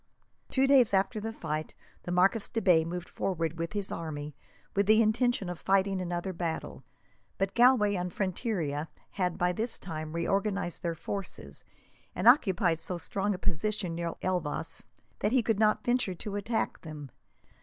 Two 0.49 0.65
days 0.65 0.95
after 0.95 1.19
the 1.19 1.31
fight, 1.31 1.75
the 2.01 2.11
Marquis 2.11 2.49
de 2.51 2.59
Bay 2.59 2.83
moved 2.83 3.07
forward 3.07 3.59
with 3.59 3.73
his 3.73 3.91
army, 3.91 4.35
with 4.75 4.87
the 4.87 4.99
intention 4.99 5.47
of 5.47 5.59
fighting 5.59 6.01
another 6.01 6.33
battle; 6.33 6.83
but 7.37 7.53
Galway 7.53 7.93
and 7.93 8.11
Frontiera 8.11 8.87
had, 9.11 9.37
by 9.37 9.51
this 9.51 9.77
time, 9.77 10.13
reorganized 10.13 10.81
their 10.81 10.95
forces, 10.95 11.63
and 12.15 12.27
occupied 12.27 12.79
so 12.79 12.97
strong 12.97 13.35
a 13.35 13.37
position, 13.37 13.93
near 13.93 14.15
Elvas, 14.23 14.87
that 15.19 15.33
he 15.33 15.43
could 15.43 15.59
not 15.59 15.83
venture 15.85 16.15
to 16.15 16.35
attack 16.35 16.81
them. 16.81 17.11